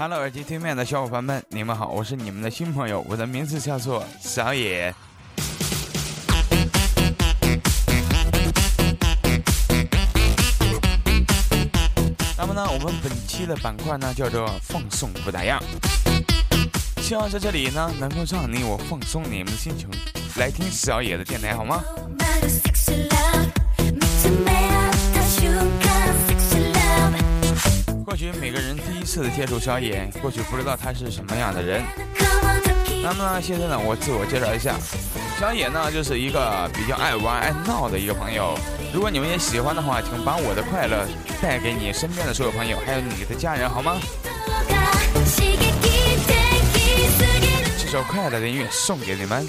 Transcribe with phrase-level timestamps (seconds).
[0.00, 4.94] Hello，耳机对面的小伙伴们，你们好，我是你们的新朋友，我的名字叫做小野。
[12.36, 15.58] 那么呢，我们本期的板块呢叫做放送不打烊，
[16.98, 19.88] 希望在这里呢能够让你我放松你们的心情，
[20.36, 21.82] 来听小野的电台好吗？
[28.28, 31.82] 或许每个人第一次的接触小野，或许不知道他是什么样的人。
[33.02, 34.74] 那么呢，现在呢，我自我介绍一下，
[35.40, 38.54] 小野呢就是一个比较爱玩爱闹的一个朋友。
[38.92, 41.06] 如果你们也喜欢的话，请把我的快乐
[41.40, 43.98] 带给你身边的所有朋友，还有你的家人，好吗？
[47.80, 49.48] 这首快乐的音乐送给你们。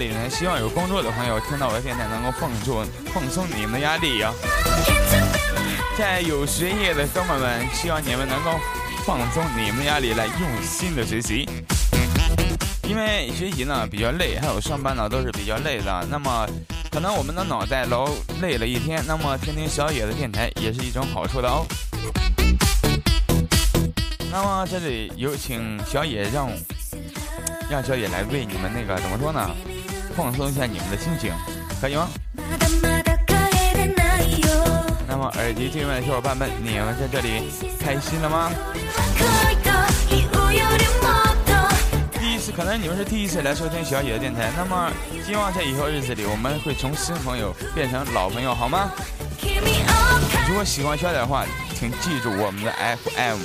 [0.00, 4.32] 里呢，希望有工作的朋友听到我的电台，能够放松放松你们的压力呀。
[5.98, 8.58] 在有学业的哥们们，希望你们能够
[9.04, 11.46] 放松你们压力，来用心的学习。
[12.88, 16.06] 因为学习呢比较累，还有上班呢都是比较累的。
[16.10, 16.48] 那么，
[16.90, 18.08] 可能我们的脑袋劳
[18.40, 21.66] 累了一天，那么听听小野的电台也是一种好处的哦。
[24.32, 26.48] 那么这里有请小野，让
[27.68, 29.50] 让小野来为你们那个怎么说呢？
[30.16, 31.32] 放松一下你们的心情，
[31.80, 32.08] 可以吗？
[35.08, 38.50] 那么耳机对面的小伙伴们，你们在这里开心了吗？
[42.18, 44.50] 第一次，可能你们是第一次来收听小野的电台。
[44.56, 44.90] 那么，
[45.26, 48.90] 希望在以后日子里，我们会从新朋友变成老朋友，好吗？
[50.48, 51.44] 如果喜欢小野的话，
[51.78, 53.38] 请记住我们的 FM。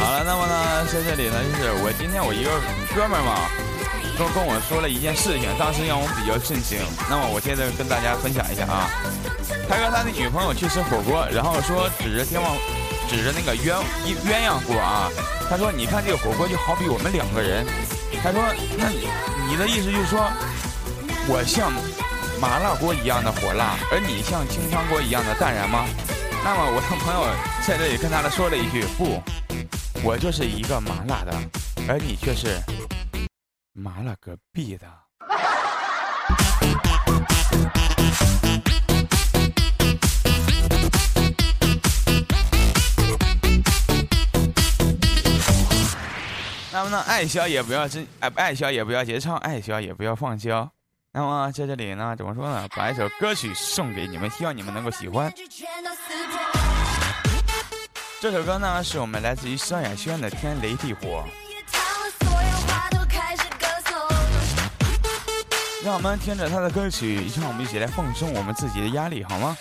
[0.00, 2.50] 好了，那么呢，在这里呢，就是我今天我一个
[2.94, 3.48] 哥们儿嘛，
[4.18, 6.78] 都跟我说了一件事情，当时让我比较震惊。
[7.10, 8.88] 那么我现在跟大家分享一下啊，
[9.68, 12.56] 他说他的女朋友去吃火锅，然后说指着天王，
[13.08, 13.82] 指着那个鸳
[14.24, 15.10] 鸳鸯锅啊，
[15.50, 17.66] 他说你看这个火锅就好比我们两个人。
[18.22, 18.40] 他说
[18.78, 18.88] 那
[19.48, 20.24] 你的意思就是说，
[21.28, 21.70] 我像
[22.40, 25.84] 麻辣锅一样的火辣，而你像清汤锅一样的淡然吗？
[26.48, 27.26] 那么我的朋友
[27.66, 29.20] 在这里跟他说了一句不，
[30.04, 31.36] 我就是一个麻辣的，
[31.88, 32.60] 而你却是。
[33.72, 34.86] 麻辣隔壁的。
[46.70, 50.75] 那么呢，爱笑也不要真，爱爱笑也不要结唱，爱笑也不要放娇。
[51.16, 52.68] 那么在这里呢，怎么说呢？
[52.76, 55.32] 把一首歌曲送给你们，希望你们能够喜欢。
[58.20, 61.24] 这首歌呢，是我们来自于萧亚轩的《天雷地火》。
[65.82, 69.56] 让我们听着他的歌曲，让我们一起来放松我们自己的压力，好吗？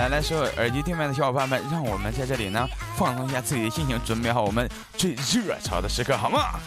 [0.00, 2.66] 来来，所有耳机对面的小伙伴们，让我们在这里呢
[2.96, 4.66] 放松一下自己的心情，准备好我们
[4.96, 6.58] 最热潮的时刻，好吗？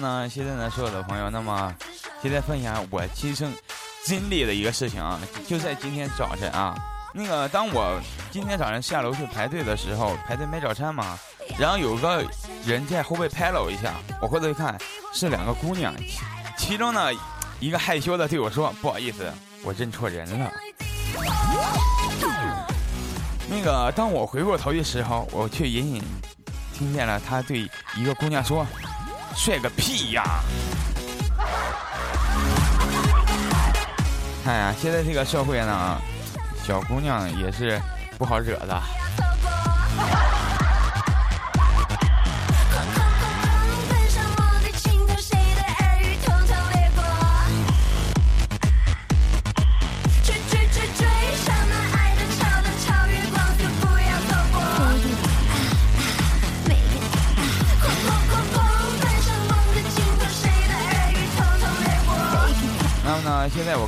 [0.00, 1.74] 那现在呢，所有的朋友，那么
[2.22, 3.52] 现在分享我亲身
[4.04, 6.74] 经历的一个事情啊，就在今天早晨啊，
[7.12, 8.00] 那个当我
[8.30, 11.18] 今天早上下楼去排队的时候，排队买早餐嘛，
[11.58, 12.24] 然后有个
[12.64, 14.78] 人在后背拍了我一下，我回头一看
[15.12, 15.94] 是两个姑娘，
[16.56, 17.10] 其中呢
[17.58, 19.30] 一个害羞的对我说：“不好意思，
[19.62, 20.50] 我认错人了。”
[23.50, 26.02] 那个当我回过头的时候，我却隐隐
[26.72, 28.64] 听见了他对一个姑娘说
[29.36, 30.40] ：“帅个屁呀！
[34.44, 36.00] ”看呀，现在这个社会呢，
[36.64, 37.80] 小姑娘也是
[38.18, 38.80] 不好惹的。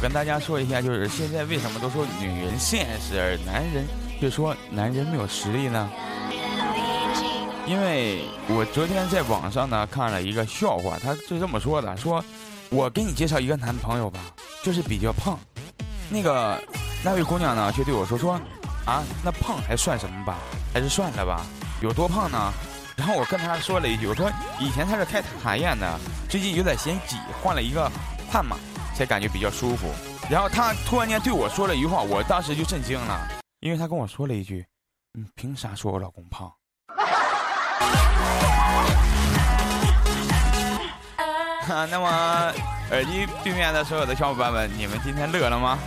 [0.02, 3.86] 跟大家说一下，就是现在为什么都说女人现实，而男人
[4.18, 5.88] 却说男人没有实力呢？
[7.68, 12.22] 因为我昨天在网上呢看了一个笑话，他是这么说的：说
[12.68, 14.18] 我给你介绍一个男朋友吧，
[14.64, 15.38] 就是比较胖。
[16.10, 16.60] 那个
[17.04, 18.32] 那位姑娘呢却对我说说
[18.84, 20.36] 啊，那胖还算什么吧？
[20.74, 21.46] 还是算了吧，
[21.80, 22.52] 有多胖呢？
[22.96, 24.28] 然后我跟他说了一句，我说
[24.58, 25.96] 以前他是开塔宴的，
[26.28, 27.88] 最近有点嫌挤，换了一个
[28.28, 28.56] 悍马。
[29.02, 29.92] 才感觉比较舒服。
[30.30, 33.28] 然后他突然间对我说了一句话，我当时就震惊了，
[33.58, 34.64] 因为他跟我说了一句
[35.12, 36.48] ：“你凭啥说我老公胖？”
[41.66, 42.54] 哈， 那么
[42.90, 45.78] 耳机对面的所有的小伙伴们，你们今天乐了吗？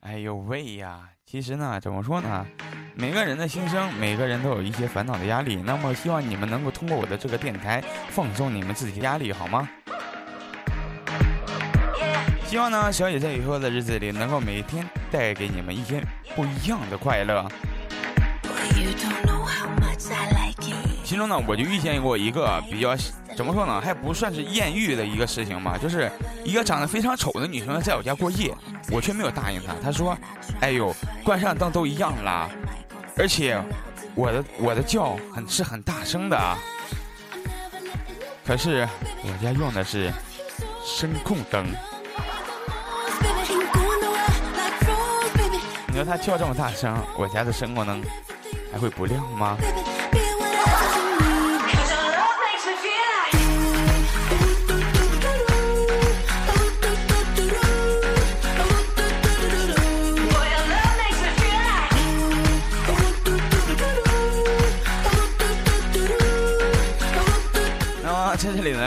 [0.00, 0.98] 哎呦喂呀！
[1.30, 2.44] 其实呢，怎么说呢？
[2.96, 5.62] 每个人的心声，每个人都有一些烦恼的压力。
[5.64, 9.68] 那么，希望你们能够通过我的这个电台放松你们自己的压力，好吗？
[12.48, 16.02] 希望呢，小野在以后的日子里能够每天带给你们一些
[16.34, 17.48] 不一样的快乐。
[21.04, 22.96] 其中呢，我就遇见过一个比较
[23.36, 26.10] 怎么说呢，还不算是艳遇的一个事情吧，就是
[26.44, 28.52] 一个长得非常丑的女生在我家过夜，
[28.90, 29.74] 我却没有答应她。
[29.82, 30.16] 她说
[30.60, 30.94] ：“哎呦，
[31.30, 32.50] 关上灯都一样啦。”
[33.16, 33.56] 而且，
[34.16, 36.36] 我的我的叫很是很大声的，
[38.44, 38.88] 可是
[39.22, 40.12] 我家用的是
[40.84, 41.64] 声控灯。
[45.86, 48.02] 你说他叫这么大声，我家的声控灯
[48.72, 49.56] 还会不亮吗？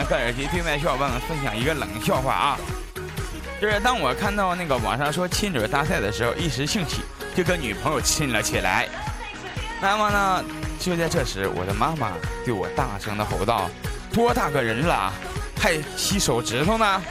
[0.03, 2.57] 在这里呢，跟耳机对面小伙伴们分享一个冷笑话啊，
[3.61, 7.01] 就是当我看到那个网上说亲嘴大赛的时候，一时兴起
[7.35, 8.87] 就跟女朋友亲了起来。
[9.81, 10.43] 那么呢，
[10.79, 12.11] 就在这时，我的妈妈
[12.45, 13.69] 对我大声的吼道
[14.13, 15.11] ：“多大个人了，
[15.59, 17.01] 还吸手指头呢？”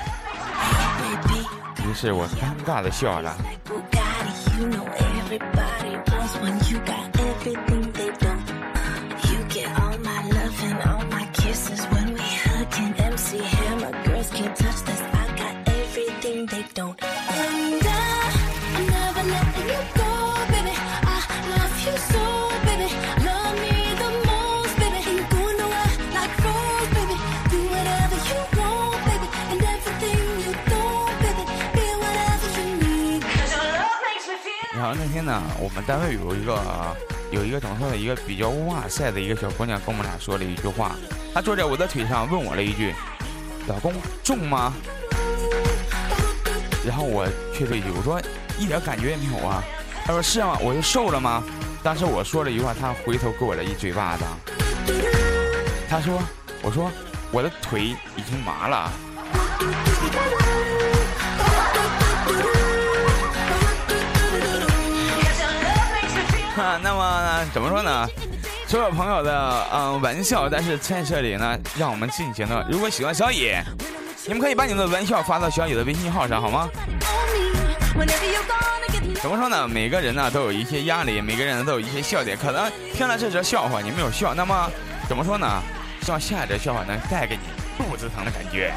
[1.87, 3.37] 于是我尴尬的笑了。
[16.75, 16.97] Don't.
[17.03, 18.33] And I,
[18.77, 20.11] I'm never letting you go,
[20.53, 20.73] baby.
[20.73, 21.19] I
[21.53, 22.25] love you so,
[22.67, 22.89] baby.
[23.25, 24.99] Love me the most, baby.
[25.09, 27.17] And you're going nowhere like gold, baby.
[27.53, 29.29] Do whatever you want, baby.
[29.53, 31.45] And everything you don't, baby.
[31.77, 33.21] Be whatever you need.
[33.23, 34.77] Cause your love makes me feel.
[34.77, 36.59] 然后那天呢，我们单位有一个。
[37.33, 40.95] 有一个总算的一个比较哇塞的一个小姑娘跟我们俩说了一句话，
[41.33, 42.95] 她坐在我的腿上问我了一句
[43.67, 43.91] ：“老公
[44.23, 44.75] 重吗？”
[46.87, 48.21] 然后我却了一句：“我说
[48.59, 49.63] 一点感觉也没有啊。”
[50.05, 51.43] 他说：“是啊，我就瘦了吗？”
[51.83, 54.25] 当时我说了一句话，他回头给我了一嘴巴子。
[55.89, 56.21] 他说
[56.63, 56.91] ：“我说
[57.31, 58.91] 我的腿已经麻了。”
[66.55, 68.09] 哈，那么呢怎么说呢？
[68.69, 72.67] 所有朋友的嗯玩笑，但是在这里呢，让我们尽情的。
[72.71, 73.63] 如果喜欢小野，
[74.25, 76.69] 你们可以把你们的玩笑发到小雨的微信号上，好吗？
[79.21, 79.67] 怎么说呢？
[79.67, 82.37] 每个人呢都有一些压力，每个人都有一些笑点。
[82.37, 84.71] 可能听了这则笑话，你没有笑，那么
[85.09, 85.61] 怎么说呢？
[86.03, 87.43] 希望下一则笑话能带给你
[87.77, 88.73] 肚子疼的感觉。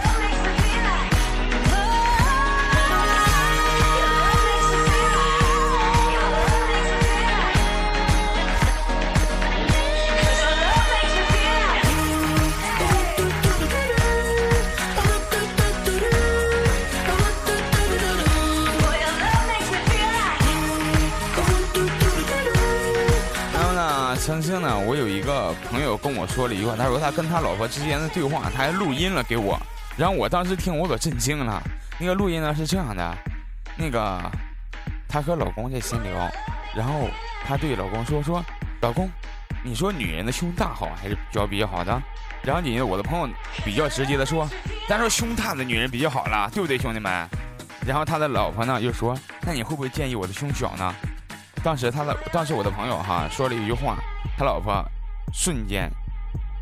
[24.60, 29.60] 呢，我有一个朋友跟我说了一句话，他说他跟他老婆之间的对话，他还录音了给我。
[29.98, 31.62] 然后我当时听我可震惊了，
[32.00, 33.18] 那个录音呢是这样的，
[33.78, 34.20] 那个
[35.08, 36.30] 她和老公在闲聊，
[36.76, 37.10] 然后
[37.48, 38.44] 她对老公说说，
[38.82, 39.10] 老公，
[39.64, 42.02] 你说女人的胸大好还是脚比较好的？
[42.44, 43.30] 然后紧接着我的朋友
[43.64, 44.48] 比较直接的说，
[44.88, 47.28] 咱说胸大的女人比较好了，对不对，兄弟们？
[47.86, 50.94] 然后他的老婆呢又说，那你会不会建议我的胸小呢？
[51.66, 53.98] 当时他的当时我的朋友哈说了一句话，
[54.38, 54.86] 他老婆
[55.34, 55.92] 瞬间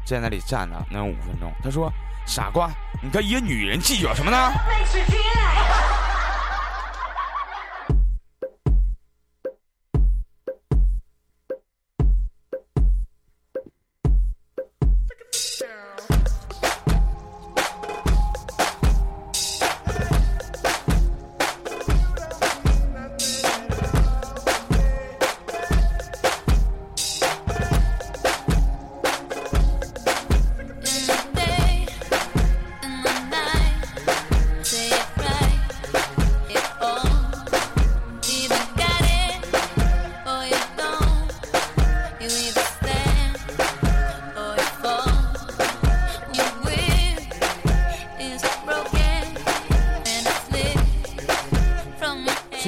[0.06, 1.92] 在那里站了能有五分钟，他说。
[2.26, 4.38] 傻瓜，你跟一个女人计较什么呢？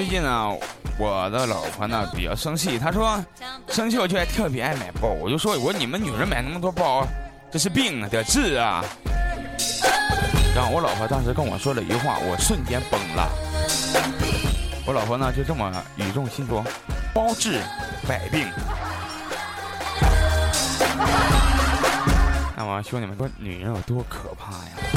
[0.05, 0.55] 最近呢，
[0.99, 3.19] 我的老婆呢比较生气，她说
[3.69, 7.03] 生气我就还特别爱买包，我就说我说你们女人买那么多包，
[7.51, 8.85] 这是病啊得治啊。
[10.55, 13.27] 然后我老婆当时跟我说了一句话，我瞬间崩了。
[14.85, 16.63] 我老婆呢就这么语重心长，
[17.11, 17.59] 包治
[18.07, 18.45] 百病。
[22.55, 24.94] 那么兄弟们说，女人有多可怕呀？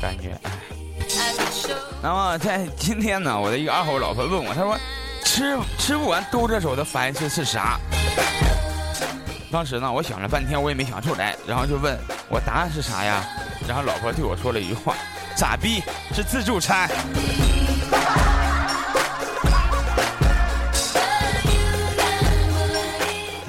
[0.00, 0.50] 感觉，哎。
[2.02, 4.78] 那么在今天呢，我的一个二号老婆问我，她说
[5.24, 7.78] ：“吃吃不完兜着手的饭是是啥？”
[9.50, 13.24] 当时呢，我想了半天，我也没想出来，然后就问我答案是啥呀？
[13.66, 14.94] 然后老婆对我说了一句话
[15.34, 15.82] ：“咋逼
[16.14, 16.88] 是自助餐？”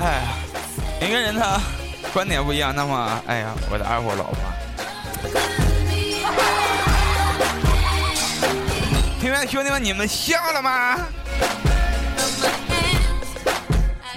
[0.01, 0.23] 哎，
[0.99, 1.61] 每个人的
[2.13, 2.73] 观点不一样。
[2.73, 4.48] 那么，哎呀，我的二货老婆。
[9.19, 10.97] 听见兄弟们，你们笑了吗？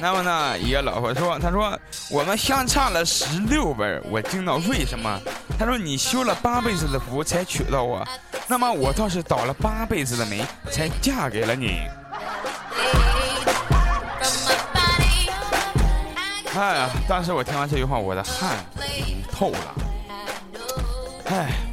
[0.00, 1.76] 那么呢，一个老婆说：“他说
[2.08, 5.20] 我们相差了十六辈我惊到为什么？
[5.58, 8.06] 他说你修了八辈子的福才娶到我，
[8.46, 11.80] 那么我倒是倒了八辈子的霉才嫁给了你。”
[16.54, 18.56] 哎呀，当时我听完这句话，我的汗
[19.32, 19.74] 透了。
[21.26, 21.71] 哎。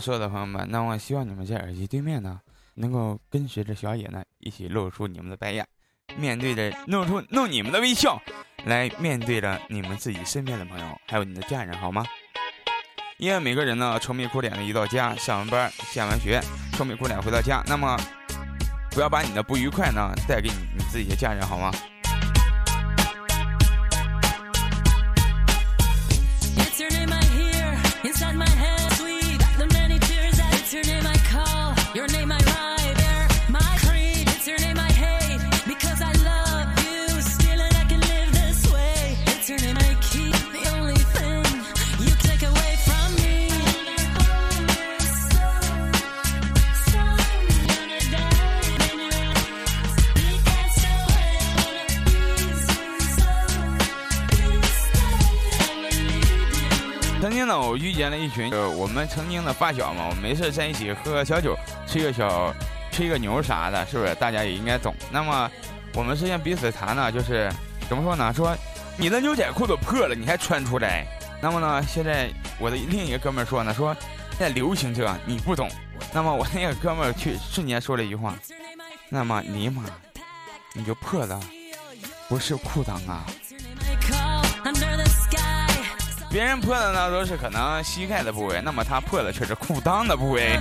[0.00, 2.40] 所有的朋友们，那我希望你们在耳机对面呢，
[2.74, 5.66] 能够跟随着小野呢，一起露出你们的白眼，
[6.16, 8.20] 面对着露出弄你们的微笑，
[8.64, 12.04] 来面对着你们自己身边的朋友，还有你的家人，好吗？
[13.18, 16.40] 因为每个人呢，愁眉苦脸的一到家，上完班、下完学，
[16.72, 17.94] 愁眉苦脸回到家，那么
[18.92, 21.70] 不要把你的不愉快呢带给你你自己的家人，好吗？
[57.40, 61.56] 经呢，我遇见了一群，呃，我们曾经的发小嘛，我没事在一起喝个小酒，
[61.86, 62.54] 吹个小，
[62.92, 64.14] 吹个牛啥的，是不是？
[64.16, 64.94] 大家也应该懂。
[65.10, 65.50] 那么，
[65.94, 67.50] 我们之间彼此谈呢，就是
[67.88, 68.30] 怎么说呢？
[68.34, 68.54] 说
[68.98, 71.06] 你的牛仔裤都破了，你还穿出来？
[71.40, 72.28] 那么呢，现在
[72.58, 73.96] 我的另一个哥们说呢，说
[74.32, 75.66] 现在流行这，你不懂。
[76.12, 78.34] 那么我那个哥们儿去瞬间说了一句话，
[79.08, 79.84] 那么尼玛，
[80.74, 81.40] 你就破了，
[82.28, 83.24] 不是裤裆啊。
[86.30, 90.60] 别人破的呢都是可能膝盖的部位，那么他破的却是裤裆的部位。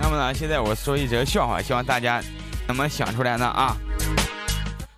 [0.00, 2.20] 那么呢现在我说一则笑话，希望大家
[2.66, 3.76] 能不能想出来呢啊？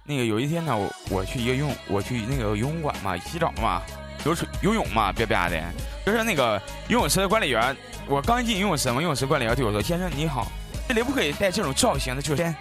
[0.07, 3.81] 那个有一天呢，我我去一个游泳，我去那个游泳馆嘛，洗澡嘛，
[4.27, 5.63] 游水游泳嘛，别别的。
[6.05, 7.75] 就是那个游泳池的管理员，
[8.07, 10.47] 我刚进游泳池嘛，游泳池管理员对我说：“先生你好，
[10.87, 12.55] 这里不可以带这种造型的球鞋。”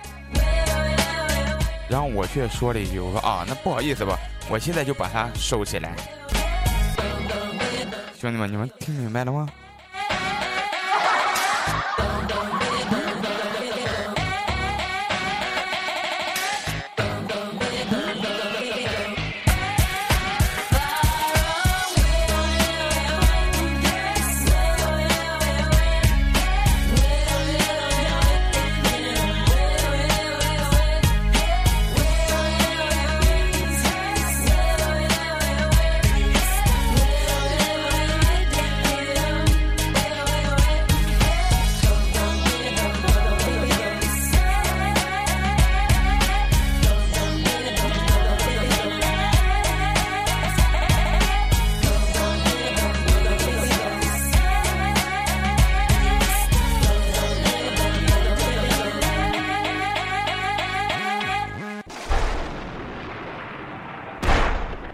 [1.89, 4.17] 然后我却说了一句：“我说啊，那不好意思吧，
[4.49, 5.93] 我现在就把它收起来。”
[8.17, 9.49] 兄弟们，你们听明白了吗？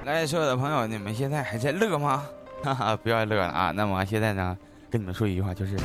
[0.09, 2.25] 哎所有的朋友，你们现在还在乐吗？
[2.65, 3.71] 哈哈，不要乐了啊！
[3.75, 4.57] 那么现在呢，
[4.89, 5.77] 跟你们说一句话，就是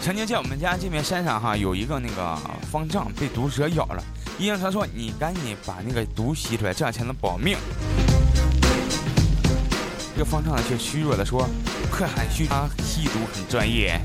[0.00, 2.38] 曾经在我们家这边山上哈，有一个那个
[2.70, 4.00] 方丈被毒蛇咬了，
[4.38, 7.58] 医生他说你赶紧把那个毒吸出来，这样才能保命。
[10.14, 11.44] 这个方丈呢却虚弱的说，
[11.90, 14.00] 破寒虚他吸毒很专业。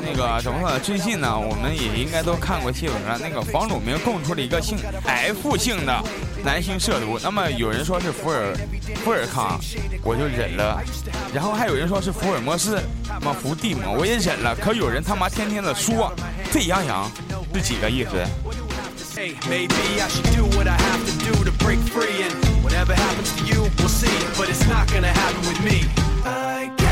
[0.00, 0.78] 那个怎么说呢？
[0.78, 3.18] 最近呢，我们也应该都看过新闻了。
[3.20, 6.02] 那个房祖名供出了一个姓 F 姓的
[6.44, 8.54] 男性涉毒，那么有人说是福尔
[9.04, 9.58] 福尔康，
[10.02, 10.80] 我就忍了。
[11.34, 14.54] 然后还有人说是福尔摩斯，什么伏地魔，我也忍了。
[14.54, 16.12] 可有人他妈天天的说
[16.50, 17.10] 沸羊羊
[17.54, 18.10] 是几个意思
[21.52, 22.22] to break free.
[22.22, 24.18] And whatever happens to you, we'll see.
[24.38, 26.91] But it's not gonna happen with me.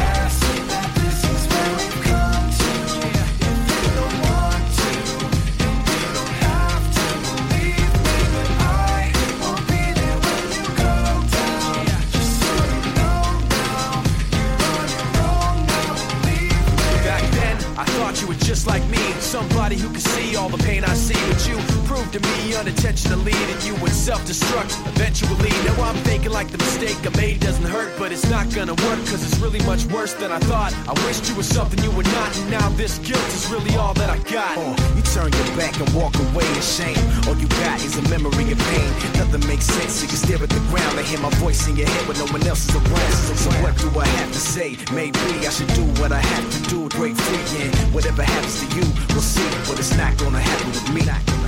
[22.12, 25.50] To me unintentionally that you would self destruct eventually.
[25.66, 28.98] Now I'm thinking like the mistake I made doesn't hurt, but it's not gonna work
[29.06, 30.74] cause it's really much worse than I thought.
[30.88, 33.94] I wished you were something you were not, and now this guilt is really all
[33.94, 34.58] that I got.
[34.58, 36.98] Uh, you turn your back and walk away in shame.
[37.28, 38.90] All you got is a memory of pain.
[39.14, 42.08] Nothing makes sense, you stare at the ground and hear my voice in your head
[42.08, 43.12] when no one else is around.
[43.38, 44.76] So what do I have to say?
[44.92, 48.66] Maybe I should do what I have to do, break free, and whatever happens to
[48.74, 49.46] you, we'll see.
[49.68, 51.39] But it's not gonna happen with me.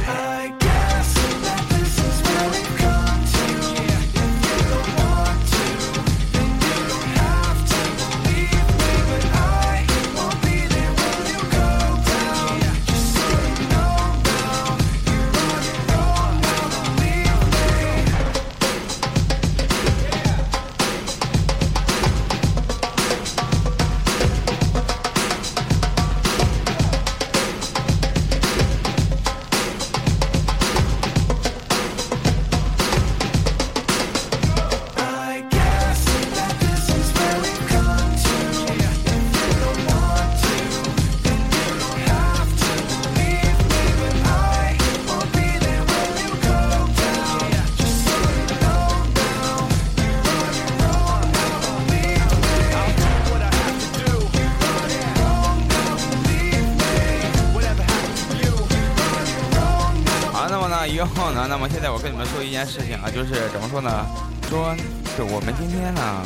[61.52, 64.06] 那么现在我跟你们说一件事情啊，就是怎么说呢？
[64.48, 64.74] 说，
[65.18, 66.24] 就我们今天呢，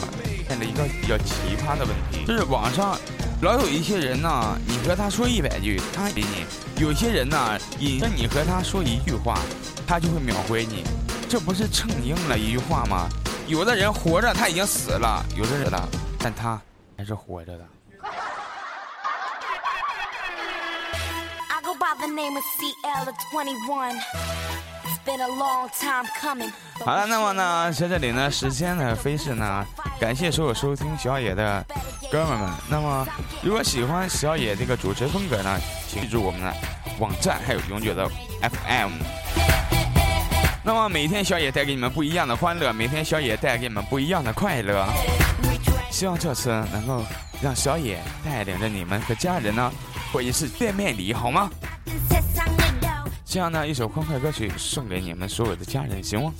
[0.48, 2.96] 面临一个比较奇葩的问题，就是网上
[3.42, 6.46] 老有一些人呢，你和他说一百句，他给你；
[6.80, 9.40] 有些人呢，引着你和他说一句话，
[9.84, 10.84] 他就会秒回你。
[11.28, 13.08] 这不是蹭硬了一句话吗？
[13.48, 15.88] 有的人活着他已经死了，有的人了，
[16.20, 16.56] 但他
[16.96, 17.64] 还是活着的。
[26.84, 29.64] 好了，那么呢，在这里呢，时间呢飞逝呢，
[30.00, 31.64] 感谢所有收听小野的
[32.10, 32.50] 哥们们。
[32.68, 33.06] 那么，
[33.42, 36.52] 如果喜欢小野这个主持风格呢，请记住我们的
[36.98, 38.08] 网站还有永久的
[38.42, 38.92] FM。
[40.64, 44.84] 那么每天小野带给你们不一样的欢乐，每天小野带给你们不一样的快乐。
[45.90, 47.04] 希望这次能够
[47.40, 49.72] 让小野带领着你们和家人呢，
[50.12, 51.48] 过一次见面礼，好吗？
[53.36, 56.32] 这样呢，一首欢快歌曲送给你们所有的家人，行吗？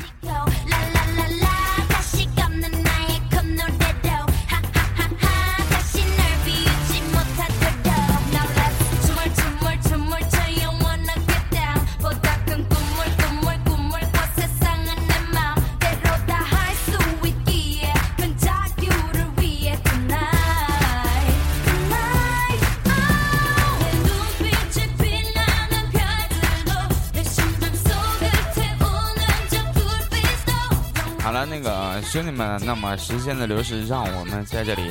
[32.16, 34.90] 兄弟们，那么时间的流逝，让我们在这里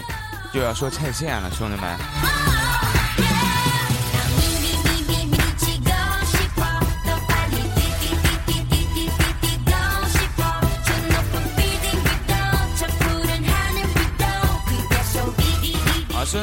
[0.54, 2.35] 又要说再见了，兄弟们。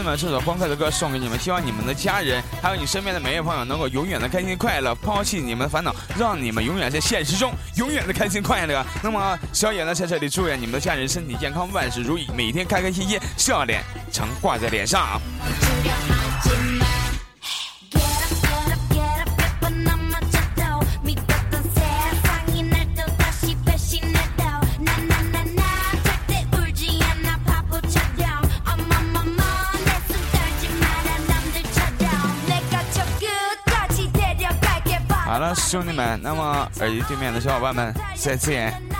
[0.03, 8.85] 今晚，这首欢快的歌送给你们，希望你们的家人还有你身边的每一位朋友能够永远的开心快乐，抛弃你们的烦恼，让你们永远在现实中永远的开心快乐。
[9.01, 15.23] 那么，小野呢在这里祝愿你们的家人身体健康，万事如意，每天开开心心，笑脸常挂在脸上。
[35.72, 38.91] 兄弟们，那么耳机对面的小伙伴们，再见。